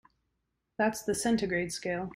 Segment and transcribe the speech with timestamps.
[0.79, 2.09] That's the centigrade scale.